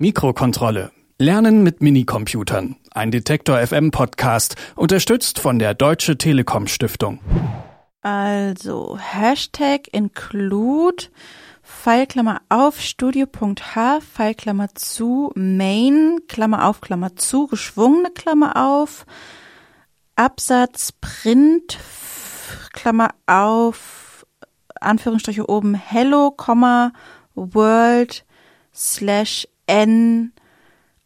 Mikrokontrolle. 0.00 0.92
Lernen 1.18 1.64
mit 1.64 1.82
Minicomputern. 1.82 2.76
Ein 2.92 3.10
Detektor 3.10 3.58
FM 3.58 3.90
Podcast, 3.90 4.54
unterstützt 4.76 5.40
von 5.40 5.58
der 5.58 5.74
Deutsche 5.74 6.16
Telekom 6.16 6.68
Stiftung. 6.68 7.18
Also, 8.02 8.96
Hashtag 8.96 9.88
include, 9.92 11.06
Pfeilklammer 11.64 12.40
auf, 12.48 12.80
Studio.h, 12.80 14.00
Pfeilklammer 14.00 14.68
zu, 14.76 15.32
Main, 15.34 16.20
Klammer 16.28 16.68
auf, 16.68 16.80
Klammer 16.80 17.16
zu, 17.16 17.48
geschwungene 17.48 18.12
Klammer 18.12 18.56
auf, 18.56 19.04
Absatz, 20.14 20.92
Print, 20.92 21.76
Klammer 22.72 23.10
auf, 23.26 24.24
Anführungsstriche 24.80 25.50
oben, 25.50 25.74
Hello, 25.74 26.32
World, 27.34 28.24
slash 28.72 29.48
n, 29.68 30.32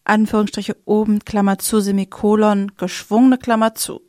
Anführungsstriche 0.04 0.76
oben, 0.86 1.20
Klammer 1.20 1.58
zu, 1.58 1.80
Semikolon, 1.80 2.72
geschwungene 2.78 3.36
Klammer 3.38 3.74
zu. 3.74 4.00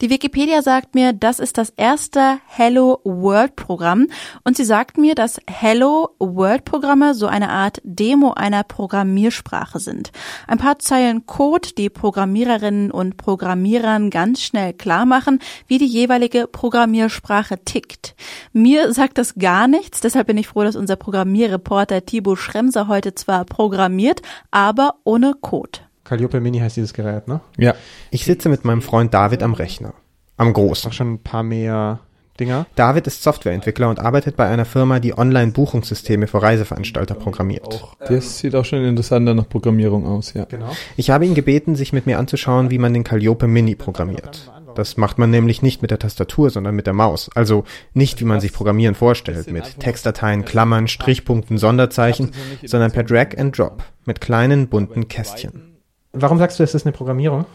Die 0.00 0.10
Wikipedia 0.10 0.62
sagt 0.62 0.94
mir, 0.94 1.12
das 1.12 1.38
ist 1.38 1.58
das 1.58 1.70
erste 1.76 2.38
Hello 2.46 3.00
World 3.04 3.56
Programm 3.56 4.06
und 4.44 4.56
sie 4.56 4.64
sagt 4.64 4.98
mir, 4.98 5.14
dass 5.14 5.40
Hello 5.48 6.10
World 6.18 6.64
Programme 6.64 7.14
so 7.14 7.26
eine 7.26 7.50
Art 7.50 7.80
Demo 7.84 8.32
einer 8.32 8.64
Programmiersprache 8.64 9.78
sind. 9.78 10.12
Ein 10.46 10.58
paar 10.58 10.78
Zeilen 10.78 11.26
Code, 11.26 11.70
die 11.76 11.90
Programmiererinnen 11.90 12.90
und 12.90 13.16
Programmierern 13.16 14.10
ganz 14.10 14.42
schnell 14.42 14.72
klar 14.72 15.06
machen, 15.06 15.38
wie 15.66 15.78
die 15.78 15.86
jeweilige 15.86 16.46
Programmiersprache 16.46 17.64
tickt. 17.64 18.14
Mir 18.52 18.92
sagt 18.92 19.18
das 19.18 19.34
gar 19.34 19.68
nichts, 19.68 20.00
deshalb 20.00 20.26
bin 20.26 20.38
ich 20.38 20.48
froh, 20.48 20.64
dass 20.64 20.76
unser 20.76 20.96
Programmierreporter 20.96 22.04
Thibaut 22.04 22.38
Schremser 22.38 22.88
heute 22.88 23.14
zwar 23.14 23.44
programmiert, 23.44 24.22
aber 24.50 24.96
ohne 25.04 25.34
Code. 25.34 25.80
Calliope 26.10 26.40
Mini 26.40 26.58
heißt 26.58 26.76
dieses 26.76 26.92
Gerät, 26.92 27.28
ne? 27.28 27.40
Ja. 27.56 27.76
Ich 28.10 28.24
sitze 28.24 28.48
mit 28.48 28.64
meinem 28.64 28.82
Freund 28.82 29.14
David 29.14 29.44
am 29.44 29.54
Rechner. 29.54 29.94
Am 30.36 30.52
großen. 30.52 30.90
Auch 30.90 30.92
schon 30.92 31.12
ein 31.12 31.18
paar 31.22 31.44
mehr 31.44 32.00
Dinger. 32.40 32.66
David 32.74 33.06
ist 33.06 33.22
Softwareentwickler 33.22 33.88
und 33.88 34.00
arbeitet 34.00 34.34
bei 34.34 34.48
einer 34.48 34.64
Firma, 34.64 34.98
die 34.98 35.16
Online-Buchungssysteme 35.16 36.26
für 36.26 36.42
Reiseveranstalter 36.42 37.14
programmiert. 37.14 37.86
Das 38.00 38.38
sieht 38.38 38.56
auch 38.56 38.64
schon 38.64 38.82
interessanter 38.82 39.34
nach 39.34 39.48
Programmierung 39.48 40.04
aus, 40.04 40.34
ja. 40.34 40.46
Genau. 40.46 40.72
Ich 40.96 41.10
habe 41.10 41.26
ihn 41.26 41.34
gebeten, 41.34 41.76
sich 41.76 41.92
mit 41.92 42.06
mir 42.06 42.18
anzuschauen, 42.18 42.72
wie 42.72 42.78
man 42.78 42.92
den 42.92 43.04
Calliope 43.04 43.46
Mini 43.46 43.76
programmiert. 43.76 44.50
Das 44.74 44.96
macht 44.96 45.16
man 45.16 45.30
nämlich 45.30 45.62
nicht 45.62 45.80
mit 45.80 45.92
der 45.92 46.00
Tastatur, 46.00 46.50
sondern 46.50 46.74
mit 46.74 46.88
der 46.88 46.92
Maus. 46.92 47.30
Also 47.36 47.62
nicht, 47.94 48.20
wie 48.20 48.24
man 48.24 48.40
sich 48.40 48.52
Programmieren 48.52 48.96
vorstellt, 48.96 49.52
mit 49.52 49.78
Textdateien, 49.78 50.44
Klammern, 50.44 50.88
Strichpunkten, 50.88 51.56
Sonderzeichen, 51.56 52.32
sondern 52.66 52.90
per 52.90 53.04
Drag 53.04 53.38
and 53.38 53.56
Drop 53.56 53.84
mit 54.06 54.20
kleinen 54.20 54.66
bunten 54.66 55.06
Kästchen. 55.06 55.69
Warum 56.12 56.38
sagst 56.38 56.58
du, 56.58 56.62
es 56.62 56.74
ist 56.74 56.86
eine 56.86 56.92
Programmierung? 56.92 57.46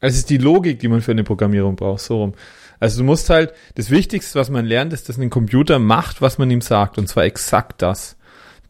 Es 0.00 0.16
ist 0.16 0.30
die 0.30 0.38
Logik, 0.38 0.78
die 0.78 0.88
man 0.88 1.00
für 1.00 1.10
eine 1.10 1.24
Programmierung 1.24 1.76
braucht, 1.76 2.00
so 2.00 2.18
rum. 2.22 2.34
Also 2.80 2.98
du 2.98 3.04
musst 3.04 3.30
halt, 3.30 3.52
das 3.74 3.90
Wichtigste, 3.90 4.38
was 4.38 4.50
man 4.50 4.64
lernt, 4.64 4.92
ist, 4.92 5.08
dass 5.08 5.18
ein 5.18 5.30
Computer 5.30 5.78
macht, 5.78 6.22
was 6.22 6.38
man 6.38 6.50
ihm 6.50 6.60
sagt. 6.60 6.98
Und 6.98 7.08
zwar 7.08 7.24
exakt 7.24 7.82
das. 7.82 8.16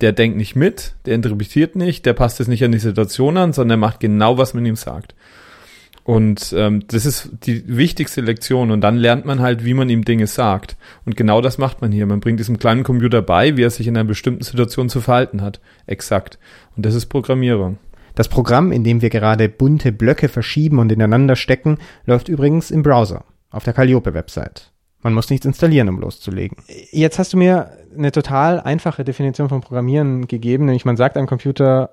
Der 0.00 0.12
denkt 0.12 0.36
nicht 0.36 0.56
mit, 0.56 0.94
der 1.06 1.16
interpretiert 1.16 1.74
nicht, 1.74 2.06
der 2.06 2.12
passt 2.12 2.40
es 2.40 2.48
nicht 2.48 2.64
an 2.64 2.72
die 2.72 2.78
Situation 2.78 3.36
an, 3.36 3.52
sondern 3.52 3.78
er 3.78 3.80
macht 3.80 4.00
genau, 4.00 4.38
was 4.38 4.54
man 4.54 4.64
ihm 4.64 4.76
sagt. 4.76 5.14
Und 6.04 6.54
ähm, 6.56 6.84
das 6.86 7.04
ist 7.04 7.30
die 7.42 7.76
wichtigste 7.76 8.22
Lektion. 8.22 8.70
Und 8.70 8.80
dann 8.80 8.96
lernt 8.96 9.26
man 9.26 9.40
halt, 9.40 9.66
wie 9.66 9.74
man 9.74 9.90
ihm 9.90 10.06
Dinge 10.06 10.26
sagt. 10.26 10.78
Und 11.04 11.16
genau 11.16 11.42
das 11.42 11.58
macht 11.58 11.82
man 11.82 11.92
hier. 11.92 12.06
Man 12.06 12.20
bringt 12.20 12.40
diesem 12.40 12.58
kleinen 12.58 12.82
Computer 12.82 13.20
bei, 13.20 13.58
wie 13.58 13.62
er 13.62 13.70
sich 13.70 13.86
in 13.86 13.94
einer 13.94 14.08
bestimmten 14.08 14.42
Situation 14.42 14.88
zu 14.88 15.02
verhalten 15.02 15.42
hat. 15.42 15.60
Exakt. 15.86 16.38
Und 16.76 16.86
das 16.86 16.94
ist 16.94 17.06
Programmierung. 17.06 17.76
Das 18.18 18.26
Programm, 18.26 18.72
in 18.72 18.82
dem 18.82 19.00
wir 19.00 19.10
gerade 19.10 19.48
bunte 19.48 19.92
Blöcke 19.92 20.28
verschieben 20.28 20.80
und 20.80 20.90
ineinander 20.90 21.36
stecken, 21.36 21.78
läuft 22.04 22.28
übrigens 22.28 22.72
im 22.72 22.82
Browser, 22.82 23.22
auf 23.52 23.62
der 23.62 23.74
Calliope-Website. 23.74 24.72
Man 25.02 25.14
muss 25.14 25.30
nichts 25.30 25.46
installieren, 25.46 25.88
um 25.88 26.00
loszulegen. 26.00 26.56
Jetzt 26.90 27.20
hast 27.20 27.32
du 27.32 27.36
mir 27.36 27.70
eine 27.96 28.10
total 28.10 28.58
einfache 28.58 29.04
Definition 29.04 29.48
von 29.48 29.60
Programmieren 29.60 30.26
gegeben, 30.26 30.64
nämlich 30.64 30.84
man 30.84 30.96
sagt 30.96 31.16
einem 31.16 31.28
Computer, 31.28 31.90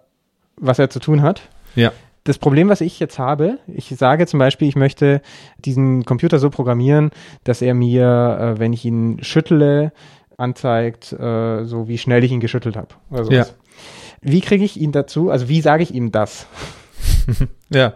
was 0.58 0.80
er 0.80 0.90
zu 0.90 0.98
tun 0.98 1.22
hat. 1.22 1.44
Ja. 1.76 1.92
Das 2.24 2.40
Problem, 2.40 2.70
was 2.70 2.82
ich 2.82 3.00
jetzt 3.00 3.20
habe, 3.20 3.60
ich 3.68 3.90
sage 3.96 4.26
zum 4.26 4.40
Beispiel, 4.40 4.68
ich 4.68 4.76
möchte 4.76 5.22
diesen 5.60 6.06
Computer 6.06 6.40
so 6.40 6.50
programmieren, 6.50 7.12
dass 7.44 7.62
er 7.62 7.76
mir, 7.76 8.56
äh, 8.56 8.60
wenn 8.60 8.74
ich 8.74 8.84
ihn 8.84 9.20
schüttle, 9.22 9.92
anzeigt, 10.38 11.14
äh, 11.14 11.66
so 11.66 11.88
wie 11.88 11.98
schnell 11.98 12.24
ich 12.24 12.32
ihn 12.32 12.40
geschüttelt 12.40 12.76
habe. 12.76 12.90
Ja. 13.30 13.46
Wie 14.22 14.42
kriege 14.42 14.64
ich 14.64 14.80
ihn 14.80 14.92
dazu? 14.92 15.30
Also 15.30 15.50
wie 15.50 15.62
sage 15.62 15.84
ich 15.84 15.94
ihm 15.94 16.12
das? 16.12 16.48
ja, 17.70 17.94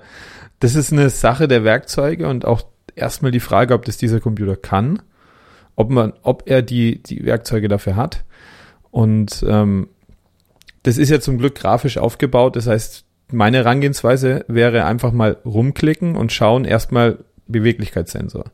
das 0.59 0.75
ist 0.75 0.91
eine 0.91 1.09
Sache 1.09 1.47
der 1.47 1.63
Werkzeuge 1.63 2.27
und 2.27 2.45
auch 2.45 2.63
erstmal 2.95 3.31
die 3.31 3.39
Frage, 3.39 3.73
ob 3.73 3.85
das 3.85 3.97
dieser 3.97 4.19
Computer 4.19 4.55
kann, 4.55 5.01
ob 5.75 5.89
man, 5.89 6.13
ob 6.23 6.43
er 6.45 6.61
die 6.61 7.01
die 7.01 7.25
Werkzeuge 7.25 7.67
dafür 7.67 7.95
hat. 7.95 8.25
Und 8.91 9.45
ähm, 9.47 9.87
das 10.83 10.97
ist 10.97 11.09
ja 11.09 11.19
zum 11.19 11.37
Glück 11.37 11.55
grafisch 11.55 11.97
aufgebaut. 11.97 12.55
Das 12.55 12.67
heißt, 12.67 13.05
meine 13.31 13.57
Herangehensweise 13.57 14.45
wäre 14.47 14.85
einfach 14.85 15.11
mal 15.11 15.37
rumklicken 15.45 16.15
und 16.15 16.31
schauen 16.31 16.65
erstmal 16.65 17.19
Beweglichkeitssensor. 17.47 18.45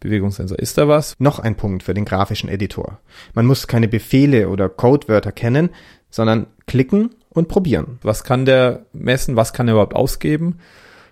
Bewegungssensor. 0.00 0.58
Ist 0.58 0.78
da 0.78 0.88
was? 0.88 1.14
Noch 1.20 1.38
ein 1.38 1.56
Punkt 1.56 1.84
für 1.84 1.94
den 1.94 2.04
grafischen 2.04 2.48
Editor. 2.48 2.98
Man 3.34 3.46
muss 3.46 3.68
keine 3.68 3.88
Befehle 3.88 4.48
oder 4.48 4.68
Codewörter 4.68 5.30
kennen, 5.30 5.70
sondern 6.12 6.46
klicken 6.66 7.10
und 7.30 7.48
probieren. 7.48 7.98
Was 8.02 8.22
kann 8.22 8.44
der 8.44 8.86
messen? 8.92 9.34
Was 9.34 9.52
kann 9.52 9.66
er 9.66 9.74
überhaupt 9.74 9.96
ausgeben? 9.96 10.58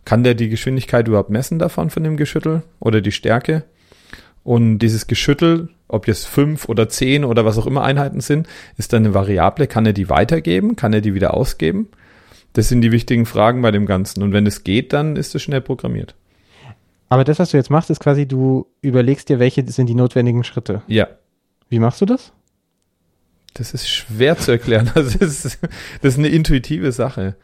Kann 0.04 0.22
der 0.22 0.34
die 0.34 0.48
Geschwindigkeit 0.48 1.08
überhaupt 1.08 1.30
messen 1.30 1.58
davon 1.58 1.90
von 1.90 2.04
dem 2.04 2.16
Geschüttel 2.16 2.62
oder 2.78 3.00
die 3.00 3.10
Stärke? 3.10 3.64
Und 4.44 4.78
dieses 4.78 5.06
Geschüttel, 5.06 5.70
ob 5.88 6.06
jetzt 6.06 6.26
fünf 6.26 6.68
oder 6.68 6.88
zehn 6.88 7.24
oder 7.24 7.44
was 7.44 7.58
auch 7.58 7.66
immer 7.66 7.82
Einheiten 7.82 8.20
sind, 8.20 8.46
ist 8.76 8.92
dann 8.92 9.04
eine 9.04 9.14
Variable. 9.14 9.66
Kann 9.66 9.86
er 9.86 9.92
die 9.92 10.08
weitergeben? 10.08 10.76
Kann 10.76 10.92
er 10.92 11.00
die 11.00 11.14
wieder 11.14 11.34
ausgeben? 11.34 11.88
Das 12.52 12.68
sind 12.68 12.80
die 12.80 12.92
wichtigen 12.92 13.26
Fragen 13.26 13.62
bei 13.62 13.70
dem 13.70 13.86
Ganzen. 13.86 14.22
Und 14.22 14.32
wenn 14.32 14.46
es 14.46 14.64
geht, 14.64 14.92
dann 14.92 15.16
ist 15.16 15.34
es 15.34 15.42
schnell 15.42 15.60
programmiert. 15.60 16.14
Aber 17.08 17.24
das, 17.24 17.38
was 17.38 17.50
du 17.50 17.56
jetzt 17.56 17.70
machst, 17.70 17.90
ist 17.90 18.00
quasi, 18.00 18.26
du 18.26 18.66
überlegst 18.82 19.28
dir, 19.28 19.38
welche 19.38 19.68
sind 19.70 19.88
die 19.88 19.94
notwendigen 19.94 20.44
Schritte. 20.44 20.82
Ja. 20.86 21.08
Wie 21.68 21.78
machst 21.78 22.00
du 22.00 22.06
das? 22.06 22.32
Das 23.54 23.74
ist 23.74 23.88
schwer 23.88 24.38
zu 24.38 24.52
erklären. 24.52 24.90
Das 24.94 25.14
ist, 25.14 25.58
das 26.02 26.12
ist 26.14 26.18
eine 26.18 26.28
intuitive 26.28 26.92
Sache. 26.92 27.36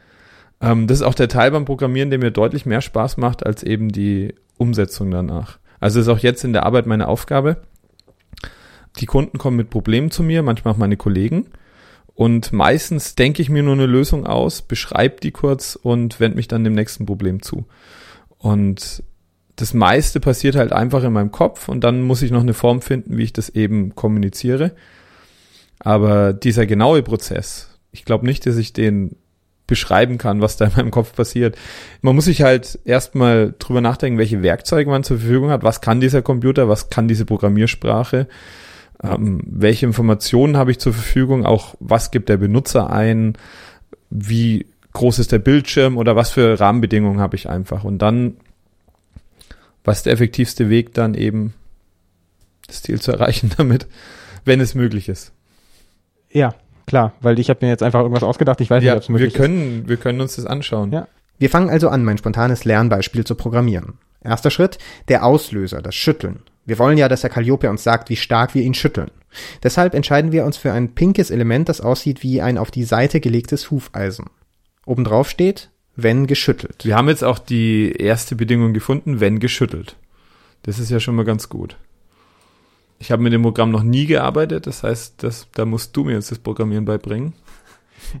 Ähm, 0.61 0.87
das 0.87 0.99
ist 0.99 1.05
auch 1.05 1.15
der 1.15 1.27
Teil 1.27 1.51
beim 1.51 1.65
Programmieren, 1.65 2.09
der 2.09 2.19
mir 2.19 2.31
deutlich 2.31 2.65
mehr 2.65 2.81
Spaß 2.81 3.17
macht, 3.17 3.45
als 3.45 3.63
eben 3.63 3.89
die 3.89 4.33
Umsetzung 4.57 5.11
danach. 5.11 5.59
Also 5.79 5.99
ist 5.99 6.07
auch 6.07 6.19
jetzt 6.19 6.43
in 6.43 6.53
der 6.53 6.65
Arbeit 6.65 6.87
meine 6.87 7.07
Aufgabe. 7.07 7.57
Die 8.99 9.05
Kunden 9.05 9.37
kommen 9.37 9.57
mit 9.57 9.69
Problemen 9.69 10.09
zu 10.09 10.23
mir, 10.23 10.41
manchmal 10.41 10.73
auch 10.73 10.79
meine 10.79 10.97
Kollegen. 10.97 11.47
Und 12.15 12.51
meistens 12.51 13.13
denke 13.13 13.43
ich 13.43 13.49
mir 13.49 13.61
nur 13.61 13.73
eine 13.73 13.85
Lösung 13.85 14.25
aus, 14.25 14.63
beschreibe 14.63 15.19
die 15.21 15.29
kurz 15.29 15.75
und 15.75 16.19
wende 16.19 16.37
mich 16.37 16.47
dann 16.47 16.63
dem 16.63 16.73
nächsten 16.73 17.05
Problem 17.05 17.43
zu. 17.43 17.67
Und 18.39 19.03
das 19.55 19.75
meiste 19.75 20.19
passiert 20.19 20.55
halt 20.55 20.71
einfach 20.71 21.03
in 21.03 21.13
meinem 21.13 21.31
Kopf 21.31 21.69
und 21.69 21.83
dann 21.83 22.01
muss 22.01 22.23
ich 22.23 22.31
noch 22.31 22.41
eine 22.41 22.55
Form 22.55 22.81
finden, 22.81 23.17
wie 23.17 23.23
ich 23.23 23.33
das 23.33 23.49
eben 23.49 23.93
kommuniziere. 23.93 24.71
Aber 25.79 26.33
dieser 26.33 26.65
genaue 26.65 27.03
Prozess, 27.03 27.79
ich 27.91 28.05
glaube 28.05 28.25
nicht, 28.25 28.45
dass 28.45 28.57
ich 28.57 28.73
den 28.73 29.15
beschreiben 29.67 30.17
kann, 30.17 30.41
was 30.41 30.57
da 30.57 30.65
in 30.65 30.71
meinem 30.75 30.91
Kopf 30.91 31.13
passiert. 31.13 31.57
Man 32.01 32.15
muss 32.15 32.25
sich 32.25 32.41
halt 32.41 32.79
erstmal 32.85 33.53
drüber 33.59 33.81
nachdenken, 33.81 34.17
welche 34.17 34.41
Werkzeuge 34.41 34.89
man 34.89 35.03
zur 35.03 35.19
Verfügung 35.19 35.49
hat. 35.49 35.63
Was 35.63 35.81
kann 35.81 35.99
dieser 35.99 36.21
Computer? 36.21 36.69
Was 36.69 36.89
kann 36.89 37.09
diese 37.09 37.25
Programmiersprache? 37.25 38.27
Ähm, 39.03 39.41
welche 39.45 39.85
Informationen 39.85 40.57
habe 40.57 40.71
ich 40.71 40.79
zur 40.79 40.93
Verfügung? 40.93 41.45
Auch 41.45 41.75
was 41.79 42.11
gibt 42.11 42.29
der 42.29 42.37
Benutzer 42.37 42.89
ein? 42.89 43.37
Wie 44.09 44.65
groß 44.93 45.19
ist 45.19 45.33
der 45.33 45.39
Bildschirm 45.39 45.97
oder 45.97 46.15
was 46.15 46.31
für 46.31 46.59
Rahmenbedingungen 46.59 47.19
habe 47.19 47.35
ich 47.35 47.49
einfach? 47.49 47.83
Und 47.83 47.99
dann, 47.99 48.37
was 49.83 49.97
ist 49.97 50.05
der 50.05 50.13
effektivste 50.13 50.69
Weg 50.69 50.93
dann 50.93 51.13
eben, 51.13 51.53
das 52.67 52.81
Ziel 52.81 52.99
zu 52.99 53.11
erreichen 53.11 53.51
damit, 53.57 53.87
wenn 54.45 54.61
es 54.61 54.75
möglich 54.75 55.09
ist? 55.09 55.33
Ja, 56.31 56.53
klar, 56.85 57.13
weil 57.21 57.39
ich 57.39 57.49
habe 57.49 57.65
mir 57.65 57.71
jetzt 57.71 57.83
einfach 57.83 58.01
irgendwas 58.01 58.23
ausgedacht. 58.23 58.61
Ich 58.61 58.69
weiß 58.69 58.83
ja, 58.83 58.93
nicht, 58.93 58.97
ob 58.97 59.03
es 59.03 59.09
möglich 59.09 59.33
wir 59.33 59.39
können, 59.39 59.81
ist. 59.81 59.89
Wir 59.89 59.97
können 59.97 60.21
uns 60.21 60.35
das 60.35 60.45
anschauen. 60.45 60.91
Ja. 60.91 61.07
Wir 61.39 61.49
fangen 61.49 61.69
also 61.69 61.89
an, 61.89 62.03
mein 62.03 62.17
spontanes 62.17 62.65
Lernbeispiel 62.65 63.23
zu 63.23 63.35
programmieren. 63.35 63.99
Erster 64.23 64.49
Schritt, 64.49 64.77
der 65.07 65.23
Auslöser, 65.23 65.81
das 65.81 65.95
Schütteln. 65.95 66.39
Wir 66.65 66.79
wollen 66.79 66.97
ja, 66.97 67.07
dass 67.07 67.21
der 67.21 67.29
Calliope 67.29 67.69
uns 67.69 67.83
sagt, 67.83 68.09
wie 68.09 68.15
stark 68.15 68.53
wir 68.55 68.63
ihn 68.63 68.73
schütteln. 68.73 69.11
Deshalb 69.63 69.93
entscheiden 69.93 70.31
wir 70.31 70.45
uns 70.45 70.57
für 70.57 70.73
ein 70.73 70.95
pinkes 70.95 71.31
Element, 71.31 71.69
das 71.69 71.81
aussieht 71.81 72.23
wie 72.23 72.41
ein 72.41 72.57
auf 72.57 72.71
die 72.71 72.83
Seite 72.83 73.19
gelegtes 73.19 73.71
Hufeisen. 73.71 74.25
Obendrauf 74.85 75.29
steht, 75.29 75.69
wenn 75.95 76.27
geschüttelt. 76.27 76.83
Wir 76.83 76.95
haben 76.95 77.09
jetzt 77.09 77.23
auch 77.23 77.39
die 77.39 77.91
erste 77.91 78.35
Bedingung 78.35 78.73
gefunden, 78.73 79.19
wenn 79.19 79.39
geschüttelt. 79.39 79.95
Das 80.63 80.79
ist 80.79 80.89
ja 80.89 80.99
schon 80.99 81.15
mal 81.15 81.25
ganz 81.25 81.49
gut. 81.49 81.77
Ich 82.99 83.11
habe 83.11 83.21
mit 83.21 83.33
dem 83.33 83.43
Programm 83.43 83.71
noch 83.71 83.83
nie 83.83 84.05
gearbeitet, 84.05 84.67
das 84.67 84.83
heißt, 84.83 85.21
das, 85.23 85.47
da 85.53 85.65
musst 85.65 85.95
du 85.95 86.03
mir 86.03 86.13
jetzt 86.13 86.31
das 86.31 86.39
Programmieren 86.39 86.85
beibringen. 86.85 87.33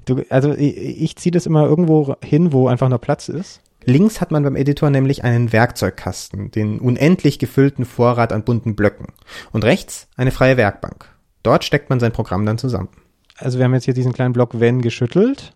Du, 0.05 0.23
also 0.29 0.53
ich, 0.53 0.77
ich 0.77 1.15
ziehe 1.15 1.31
das 1.31 1.45
immer 1.45 1.65
irgendwo 1.65 2.15
hin, 2.23 2.51
wo 2.51 2.67
einfach 2.67 2.89
nur 2.89 2.99
Platz 2.99 3.29
ist. 3.29 3.61
Links 3.85 4.19
hat 4.19 4.31
man 4.31 4.43
beim 4.43 4.57
Editor 4.57 4.89
nämlich 4.89 5.23
einen 5.23 5.53
Werkzeugkasten, 5.53 6.51
den 6.51 6.79
unendlich 6.79 7.39
gefüllten 7.39 7.85
Vorrat 7.85 8.33
an 8.33 8.43
bunten 8.43 8.75
Blöcken. 8.75 9.07
Und 9.53 9.63
rechts 9.63 10.09
eine 10.17 10.31
freie 10.31 10.57
Werkbank. 10.57 11.09
Dort 11.41 11.63
steckt 11.63 11.89
man 11.89 12.01
sein 12.01 12.11
Programm 12.11 12.45
dann 12.45 12.57
zusammen. 12.57 12.89
Also 13.37 13.57
wir 13.59 13.65
haben 13.65 13.73
jetzt 13.73 13.85
hier 13.85 13.93
diesen 13.93 14.11
kleinen 14.11 14.33
Block 14.33 14.59
Wenn 14.59 14.81
geschüttelt. 14.81 15.53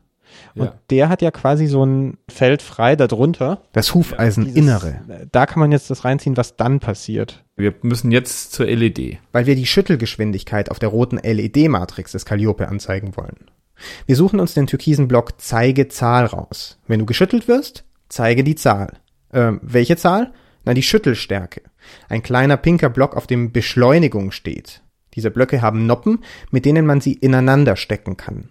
Und 0.55 0.65
Ja. 0.65 0.73
der 0.89 1.09
hat 1.09 1.21
ja 1.21 1.31
quasi 1.31 1.67
so 1.67 1.85
ein 1.85 2.17
Feld 2.29 2.61
frei 2.61 2.95
darunter. 2.95 3.61
Das 3.73 3.93
Hufeiseninnere. 3.93 5.01
Da 5.31 5.45
kann 5.45 5.59
man 5.59 5.71
jetzt 5.71 5.89
das 5.89 6.05
reinziehen, 6.05 6.37
was 6.37 6.55
dann 6.57 6.79
passiert. 6.79 7.43
Wir 7.55 7.73
müssen 7.81 8.11
jetzt 8.11 8.53
zur 8.53 8.65
LED. 8.67 9.19
Weil 9.31 9.45
wir 9.45 9.55
die 9.55 9.65
Schüttelgeschwindigkeit 9.65 10.71
auf 10.71 10.79
der 10.79 10.89
roten 10.89 11.17
LED-Matrix 11.17 12.11
des 12.13 12.25
Calliope 12.25 12.67
anzeigen 12.67 13.15
wollen. 13.17 13.49
Wir 14.05 14.15
suchen 14.15 14.39
uns 14.39 14.53
den 14.53 14.67
türkisen 14.67 15.07
Block 15.07 15.39
Zeige 15.41 15.87
Zahl 15.87 16.25
raus. 16.25 16.79
Wenn 16.87 16.99
du 16.99 17.05
geschüttelt 17.05 17.47
wirst, 17.47 17.83
zeige 18.09 18.43
die 18.43 18.55
Zahl. 18.55 18.97
Ähm, 19.33 19.59
welche 19.63 19.97
Zahl? 19.97 20.33
Na, 20.63 20.73
die 20.73 20.83
Schüttelstärke. 20.83 21.61
Ein 22.07 22.21
kleiner 22.21 22.57
pinker 22.57 22.89
Block, 22.89 23.15
auf 23.17 23.25
dem 23.25 23.51
Beschleunigung 23.51 24.31
steht. 24.31 24.83
Diese 25.15 25.31
Blöcke 25.31 25.61
haben 25.61 25.87
Noppen, 25.87 26.19
mit 26.51 26.65
denen 26.65 26.85
man 26.85 27.01
sie 27.01 27.13
ineinander 27.13 27.75
stecken 27.75 28.17
kann. 28.17 28.49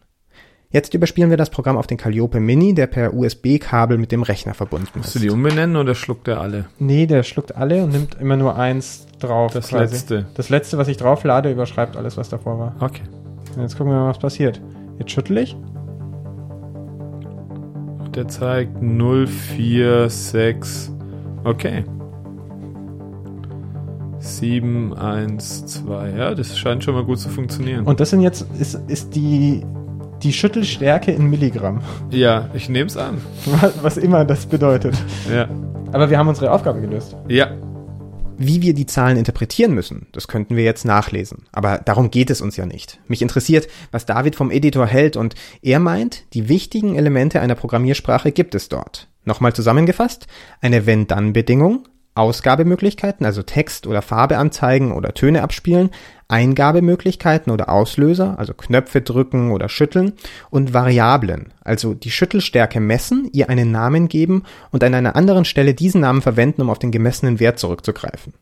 Jetzt 0.73 0.95
überspielen 0.95 1.31
wir 1.31 1.37
das 1.37 1.51
Programm 1.51 1.77
auf 1.77 1.89
den 1.89 1.99
Calliope 1.99 2.39
Mini, 2.39 2.75
der 2.75 2.87
per 2.87 3.13
USB-Kabel 3.13 3.99
mit 3.99 4.13
dem 4.13 4.23
Rechner 4.23 4.55
verbunden 4.55 4.87
Musst 4.95 5.09
ist. 5.09 5.15
du 5.17 5.19
die 5.19 5.31
umbenennen 5.31 5.75
oder 5.75 5.97
schluckt 5.97 6.29
er 6.29 6.41
alle? 6.41 6.67
Nee, 6.79 7.07
der 7.07 7.25
schluckt 7.25 7.57
alle 7.57 7.83
und 7.83 7.93
nimmt 7.93 8.15
immer 8.21 8.37
nur 8.37 8.55
eins 8.55 9.09
drauf. 9.19 9.53
Das 9.53 9.73
letzte. 9.73 10.27
Das 10.35 10.49
letzte, 10.49 10.79
was 10.79 10.87
ich 10.87 10.97
drauflade, 10.97 11.51
überschreibt 11.51 11.97
alles, 11.97 12.17
was 12.17 12.29
davor 12.29 12.61
war. 12.61 12.77
Okay. 12.79 13.03
Und 13.57 13.63
Jetzt 13.63 13.77
gucken 13.77 13.93
wir 13.93 13.99
mal, 13.99 14.11
was 14.11 14.21
passiert. 14.21 14.61
Jetzt 15.01 15.11
schüttel 15.11 15.39
ich. 15.39 15.57
Der 18.15 18.29
zeigt 18.29 18.81
0, 18.81 19.27
4, 19.27 20.09
6. 20.09 20.93
Okay. 21.43 21.85
7, 24.21 24.95
1, 24.95 25.67
2. 25.67 26.11
Ja, 26.11 26.35
das 26.35 26.57
scheint 26.57 26.85
schon 26.85 26.95
mal 26.95 27.05
gut 27.05 27.19
zu 27.19 27.29
funktionieren. 27.29 27.87
Und 27.87 27.99
das 27.99 28.11
sind 28.11 28.21
jetzt, 28.21 28.47
ist, 28.59 28.75
ist 28.89 29.17
die, 29.17 29.65
die 30.23 30.33
Schüttelstärke 30.33 31.11
in 31.11 31.29
Milligramm. 31.31 31.81
ja, 32.11 32.49
ich 32.55 32.69
nehme 32.69 32.89
es 32.89 32.97
an. 32.97 33.21
Was, 33.47 33.83
was 33.83 33.97
immer 33.97 34.25
das 34.25 34.47
bedeutet. 34.47 34.95
Ja. 35.33 35.49
Aber 35.93 36.11
wir 36.11 36.19
haben 36.19 36.29
unsere 36.29 36.53
Aufgabe 36.53 36.81
gelöst. 36.81 37.17
Ja. 37.29 37.51
Wie 38.37 38.63
wir 38.63 38.73
die 38.73 38.87
Zahlen 38.87 39.19
interpretieren 39.19 39.75
müssen, 39.75 40.07
das 40.13 40.27
könnten 40.27 40.57
wir 40.57 40.65
jetzt 40.65 40.85
nachlesen. 40.85 41.45
Aber 41.53 41.79
darum 41.79 42.11
geht 42.11 42.31
es 42.31 42.41
uns 42.41 42.57
ja 42.57 42.65
nicht. 42.65 42.99
Mich 43.07 43.21
interessiert, 43.21 43.69
was 43.91 44.07
David 44.07 44.35
vom 44.35 44.51
Editor 44.51 44.87
hält 44.87 45.17
und 45.17 45.35
er 45.61 45.79
meint, 45.79 46.33
die 46.33 46.49
wichtigen 46.49 46.97
Elemente 46.97 47.41
einer 47.41 47.55
Programmiersprache 47.55 48.33
gibt 48.33 48.55
es 48.55 48.71
dort. 48.71 49.09
Nochmal 49.25 49.53
zusammengefasst, 49.53 50.27
eine 50.63 50.87
Wenn-Dann-Bedingung, 50.87 51.87
Ausgabemöglichkeiten, 52.15 53.25
also 53.25 53.43
Text 53.43 53.87
oder 53.87 54.03
Farbe 54.03 54.37
anzeigen 54.39 54.93
oder 54.93 55.15
Töne 55.15 55.43
abspielen, 55.43 55.91
Eingabemöglichkeiten 56.29 57.53
oder 57.53 57.69
Auslöser, 57.69 58.39
also 58.39 58.55
Knöpfe 58.55 59.01
drücken 59.01 59.51
oder 59.53 59.69
schütteln 59.69 60.13
und 60.51 60.75
Variablen, 60.75 61.53
also 61.63 61.95
die 61.95 62.11
Schüttelstärke 62.11 62.81
messen, 62.81 63.29
ihr 63.33 63.49
einen 63.49 63.71
Namen 63.71 64.09
geben 64.09 64.45
und 64.71 64.85
an 64.85 64.95
einer 64.95 65.17
anderen 65.17 65.45
Stelle 65.45 65.75
diesen 65.75 66.03
Namen 66.03 66.23
verwenden, 66.23 66.63
um 66.63 66.71
auf 66.71 66.79
den 66.79 66.93
gemessenen 66.93 67.41
Wert 67.41 67.59
zurückzugreifen. 67.59 68.35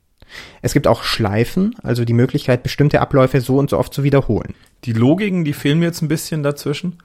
Es 0.61 0.75
gibt 0.75 0.87
auch 0.87 1.03
Schleifen, 1.03 1.75
also 1.83 2.05
die 2.05 2.13
Möglichkeit, 2.13 2.63
bestimmte 2.63 3.01
Abläufe 3.01 3.41
so 3.41 3.57
und 3.57 3.71
so 3.71 3.79
oft 3.79 3.95
zu 3.95 4.03
wiederholen. 4.03 4.55
Die 4.85 4.93
Logiken, 4.93 5.45
die 5.45 5.55
fehlen 5.55 5.79
mir 5.79 5.87
jetzt 5.87 6.03
ein 6.03 6.09
bisschen 6.09 6.43
dazwischen. 6.43 6.99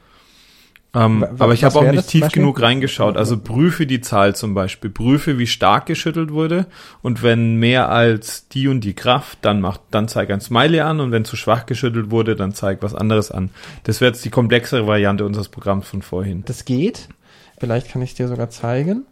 Ähm, 0.96 1.26
aber 1.40 1.54
ich 1.54 1.64
habe 1.64 1.80
auch 1.80 1.92
nicht 1.92 2.08
tief 2.08 2.22
Beispiel? 2.22 2.42
genug 2.42 2.62
reingeschaut. 2.62 3.18
Also 3.18 3.40
prüfe 3.40 3.88
die 3.88 4.02
Zahl 4.02 4.36
zum 4.36 4.54
Beispiel. 4.54 4.92
Prüfe, 4.92 5.40
wie 5.40 5.48
stark 5.48 5.88
geschüttelt 5.88 6.32
wurde. 6.32 6.68
Und 7.02 7.24
wenn 7.24 7.56
mehr 7.56 7.90
als 7.90 8.48
die 8.50 8.68
und 8.68 8.82
die 8.82 8.94
Kraft, 8.94 9.40
dann 9.42 9.60
macht, 9.60 9.82
dann 9.90 10.08
zeig 10.08 10.30
ein 10.30 10.40
Smiley 10.42 10.82
an. 10.82 11.00
Und 11.00 11.12
wenn 11.12 11.26
zu 11.26 11.36
schwach 11.36 11.66
geschüttelt 11.66 12.12
wurde, 12.12 12.36
dann 12.36 12.54
zeig 12.54 12.84
was 12.84 12.94
anderes 12.94 13.32
an. 13.32 13.50
Das 13.86 14.02
wäre 14.02 14.12
jetzt 14.12 14.24
die 14.24 14.30
komplexere 14.30 14.86
Variante 14.86 15.26
unseres 15.26 15.50
Programms 15.50 15.88
von 15.88 16.04
vorhin. 16.04 16.44
Das 16.46 16.64
geht. 16.64 17.10
Vielleicht 17.58 17.90
kann 17.92 18.02
ich 18.02 18.12
es 18.12 18.16
dir 18.16 18.28
sogar 18.28 18.50
zeigen. 18.52 19.06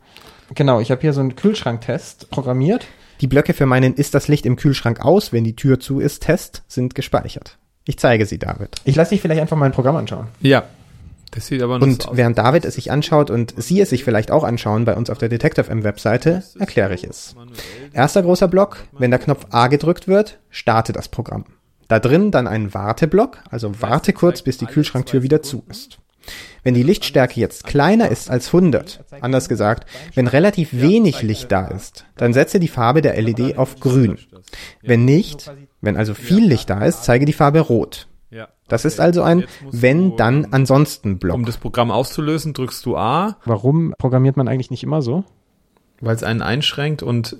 Genau, 0.53 0.81
ich 0.81 0.91
habe 0.91 1.01
hier 1.01 1.13
so 1.13 1.21
einen 1.21 1.35
Kühlschranktest 1.35 2.29
programmiert. 2.29 2.85
Die 3.21 3.27
Blöcke 3.27 3.53
für 3.53 3.65
meinen 3.65 3.93
Ist 3.95 4.13
das 4.13 4.27
Licht 4.27 4.45
im 4.45 4.55
Kühlschrank 4.55 4.99
aus, 4.99 5.31
wenn 5.31 5.43
die 5.43 5.55
Tür 5.55 5.79
zu 5.79 5.99
ist, 5.99 6.23
Test 6.23 6.63
sind 6.67 6.93
gespeichert. 6.93 7.57
Ich 7.85 7.97
zeige 7.97 8.25
sie 8.25 8.37
David. 8.37 8.75
Ich 8.83 8.95
lasse 8.95 9.11
dich 9.11 9.21
vielleicht 9.21 9.41
einfach 9.41 9.57
mal 9.57 9.65
ein 9.65 9.71
Programm 9.71 9.95
anschauen. 9.95 10.27
Ja. 10.41 10.63
Das 11.31 11.47
sieht 11.47 11.61
aber 11.61 11.75
Und 11.75 12.03
so 12.03 12.11
während 12.13 12.37
David 12.37 12.65
es 12.65 12.75
sich 12.75 12.91
anschaut 12.91 13.29
und 13.29 13.53
Sie 13.57 13.79
es 13.79 13.89
sich 13.89 14.03
vielleicht 14.03 14.31
auch 14.31 14.43
anschauen 14.43 14.85
bei 14.85 14.95
uns 14.95 15.09
auf 15.09 15.17
der 15.17 15.29
Detective 15.29 15.69
M 15.69 15.83
Webseite, 15.83 16.43
erkläre 16.59 16.93
ich 16.93 17.05
es. 17.05 17.35
Erster 17.93 18.21
großer 18.21 18.49
Block, 18.49 18.83
wenn 18.91 19.11
der 19.11 19.19
Knopf 19.19 19.45
A 19.49 19.67
gedrückt 19.67 20.07
wird, 20.07 20.39
starte 20.49 20.91
das 20.91 21.07
Programm. 21.07 21.45
Da 21.87 21.99
drin 21.99 22.31
dann 22.31 22.47
ein 22.47 22.73
Warteblock, 22.73 23.39
also 23.49 23.81
warte 23.81 24.13
kurz, 24.13 24.41
bis 24.41 24.57
die 24.57 24.65
Kühlschranktür 24.65 25.23
wieder 25.23 25.41
zu 25.41 25.63
ist. 25.69 25.99
Wenn 26.63 26.73
die 26.73 26.83
Lichtstärke 26.83 27.39
jetzt 27.39 27.65
kleiner 27.65 28.09
ist 28.09 28.29
als 28.29 28.47
100, 28.47 29.03
anders 29.21 29.49
gesagt, 29.49 29.89
wenn 30.13 30.27
relativ 30.27 30.69
wenig 30.71 31.23
Licht 31.23 31.51
da 31.51 31.67
ist, 31.67 32.05
dann 32.15 32.33
setze 32.33 32.59
die 32.59 32.67
Farbe 32.67 33.01
der 33.01 33.19
LED 33.19 33.57
auf 33.57 33.79
grün. 33.79 34.19
Wenn 34.81 35.05
nicht, 35.05 35.51
wenn 35.81 35.97
also 35.97 36.13
viel 36.13 36.45
Licht 36.45 36.69
da 36.69 36.85
ist, 36.85 37.03
zeige 37.03 37.25
die 37.25 37.33
Farbe 37.33 37.61
rot. 37.61 38.07
Ja. 38.31 38.47
Das 38.67 38.85
ist 38.85 38.99
also 38.99 39.21
ein 39.21 39.41
Jetzt 39.41 39.61
musst 39.61 39.81
wenn 39.81 40.11
du, 40.11 40.15
dann 40.15 40.43
ähm, 40.45 40.47
ansonsten 40.51 41.19
Block. 41.19 41.35
Um 41.35 41.45
das 41.45 41.57
Programm 41.57 41.91
auszulösen, 41.91 42.53
drückst 42.53 42.85
du 42.85 42.97
A, 42.97 43.37
Warum 43.45 43.93
programmiert 43.97 44.37
man 44.37 44.47
eigentlich 44.47 44.71
nicht 44.71 44.83
immer 44.83 45.01
so? 45.01 45.23
weil 46.01 46.15
es 46.15 46.23
einen 46.23 46.41
einschränkt 46.41 47.03
und 47.03 47.37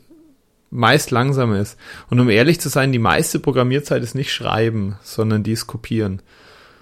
meist 0.69 1.11
langsam 1.11 1.53
ist. 1.53 1.77
Und 2.09 2.19
um 2.19 2.29
ehrlich 2.29 2.61
zu 2.61 2.69
sein, 2.69 2.91
die 2.93 2.99
meiste 2.99 3.39
Programmierzeit 3.39 4.01
ist 4.03 4.15
nicht 4.15 4.31
schreiben, 4.31 4.97
sondern 5.01 5.43
die 5.43 5.51
ist 5.51 5.67
kopieren 5.67 6.21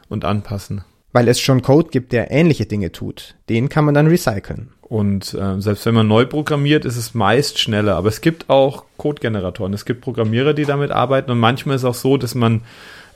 und 0.09 0.25
anpassen. 0.25 0.83
Weil 1.11 1.27
es 1.27 1.39
schon 1.39 1.63
Code 1.63 1.89
gibt, 1.89 2.11
der 2.11 2.29
ähnliche 2.29 2.67
Dinge 2.67 2.91
tut. 2.91 3.35
Den 3.49 3.67
kann 3.67 3.85
man 3.85 3.95
dann 3.95 4.05
recyceln. 4.05 4.69
Und 4.81 5.33
äh, 5.33 5.59
selbst 5.59 5.85
wenn 5.87 5.95
man 5.95 6.07
neu 6.07 6.25
programmiert, 6.25 6.85
ist 6.85 6.97
es 6.97 7.15
meist 7.15 7.57
schneller. 7.57 7.95
Aber 7.95 8.09
es 8.09 8.21
gibt 8.21 8.49
auch 8.49 8.85
Code-Generatoren. 8.97 9.73
Es 9.73 9.85
gibt 9.85 10.01
Programmierer, 10.01 10.53
die 10.53 10.65
damit 10.65 10.91
arbeiten. 10.91 11.31
Und 11.31 11.39
manchmal 11.39 11.77
ist 11.77 11.81
es 11.81 11.85
auch 11.85 11.95
so, 11.95 12.17
dass 12.17 12.35
man 12.35 12.61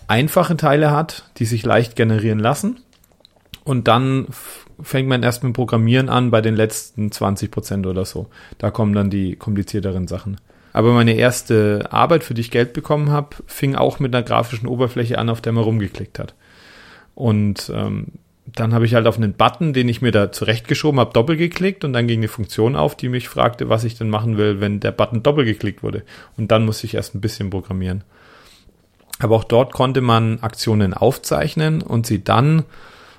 einfache 0.08 0.58
Teile 0.58 0.92
hat, 0.92 1.30
die 1.38 1.46
sich 1.46 1.66
leicht 1.66 1.96
generieren 1.96 2.40
lassen. 2.40 2.80
Und 3.64 3.88
dann 3.88 4.28
fängt 4.82 5.08
man 5.08 5.24
erst 5.24 5.44
mit 5.44 5.54
Programmieren 5.54 6.10
an 6.10 6.32
bei 6.32 6.42
den 6.42 6.56
letzten 6.56 7.12
20 7.12 7.52
Prozent 7.52 7.88
oder 7.88 8.06
so. 8.06 8.28
Da 8.58 8.72
kommen 8.72 8.94
dann 8.94 9.10
die 9.10 9.36
komplizierteren 9.36 10.08
Sachen. 10.08 10.38
Aber 10.74 10.92
meine 10.94 11.14
erste 11.14 11.88
Arbeit, 11.92 12.24
für 12.24 12.34
die 12.34 12.42
ich 12.42 12.52
Geld 12.52 12.74
bekommen 12.74 13.12
habe, 13.12 13.36
fing 13.46 13.76
auch 13.76 14.00
mit 14.00 14.14
einer 14.14 14.24
grafischen 14.24 14.68
Oberfläche 14.68 15.20
an, 15.20 15.30
auf 15.30 15.40
der 15.40 15.54
man 15.54 15.64
rumgeklickt 15.64 16.18
hat. 16.18 16.34
Und 17.14 17.72
ähm, 17.74 18.08
dann 18.48 18.74
habe 18.74 18.86
ich 18.86 18.96
halt 18.96 19.08
auf 19.08 19.18
einen 19.18 19.34
Button, 19.34 19.74
den 19.74 19.88
ich 19.88 20.02
mir 20.02 20.12
da 20.12 20.32
zurechtgeschoben 20.32 21.00
habe, 21.00 21.14
doppelt 21.14 21.40
geklickt 21.40 21.86
und 21.86 21.94
dann 21.94 22.08
ging 22.08 22.20
eine 22.20 22.28
Funktion 22.28 22.76
auf, 22.76 22.98
die 22.98 23.08
mich 23.08 23.30
fragte, 23.30 23.70
was 23.70 23.84
ich 23.84 23.98
denn 23.98 24.10
machen 24.10 24.38
will, 24.38 24.60
wenn 24.60 24.80
der 24.80 24.92
Button 24.92 25.24
doppelt 25.24 25.48
geklickt 25.48 25.84
wurde. 25.84 26.04
Und 26.38 26.52
dann 26.52 26.66
musste 26.66 26.88
ich 26.88 26.96
erst 26.96 27.16
ein 27.16 27.22
bisschen 27.22 27.52
programmieren. 27.52 28.04
Aber 29.24 29.38
auch 29.38 29.46
dort 29.46 29.72
konnte 29.72 30.02
man 30.02 30.40
Aktionen 30.42 30.94
aufzeichnen 30.94 31.82
und 31.82 32.06
sie 32.06 32.26
dann 32.26 32.64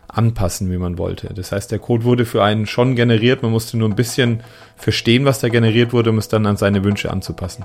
anpassen, 0.07 0.71
wie 0.71 0.77
man 0.77 0.99
wollte. 0.99 1.33
Das 1.33 1.51
heißt, 1.51 1.73
der 1.73 1.79
Code 1.79 2.05
wurde 2.05 2.27
für 2.27 2.45
einen 2.45 2.67
schon 2.67 2.95
generiert, 2.95 3.43
man 3.43 3.51
musste 3.51 3.79
nur 3.79 3.89
ein 3.89 3.97
bisschen 3.97 4.43
verstehen, 4.77 5.25
was 5.25 5.41
da 5.41 5.49
generiert 5.49 5.95
wurde, 5.95 6.11
um 6.11 6.19
es 6.19 6.29
dann 6.29 6.45
an 6.45 6.59
seine 6.59 6.85
Wünsche 6.85 7.11
anzupassen. 7.11 7.65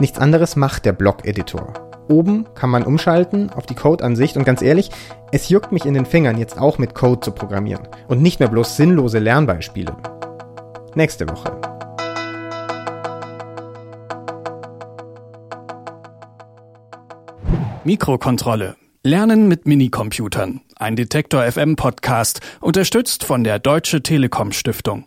Nichts 0.00 0.18
anderes 0.18 0.54
macht 0.54 0.84
der 0.84 0.92
Block-Editor. 0.92 1.72
Oben 2.08 2.44
kann 2.54 2.68
man 2.68 2.84
umschalten 2.84 3.50
auf 3.50 3.64
die 3.64 3.74
Code-Ansicht 3.74 4.36
und 4.36 4.44
ganz 4.44 4.60
ehrlich, 4.60 4.90
es 5.32 5.48
juckt 5.48 5.72
mich 5.72 5.86
in 5.86 5.94
den 5.94 6.06
Fingern, 6.06 6.38
jetzt 6.38 6.58
auch 6.58 6.76
mit 6.76 6.94
Code 6.94 7.20
zu 7.20 7.32
programmieren 7.32 7.88
und 8.06 8.20
nicht 8.20 8.38
mehr 8.38 8.50
bloß 8.50 8.76
sinnlose 8.76 9.18
Lernbeispiele. 9.18 9.96
Nächste 10.94 11.26
Woche. 11.28 11.77
Mikrokontrolle. 17.88 18.76
Lernen 19.02 19.48
mit 19.48 19.66
Minicomputern. 19.66 20.60
Ein 20.76 20.94
Detektor 20.94 21.50
FM 21.50 21.76
Podcast, 21.76 22.40
unterstützt 22.60 23.24
von 23.24 23.44
der 23.44 23.58
Deutsche 23.58 24.02
Telekom 24.02 24.52
Stiftung. 24.52 25.06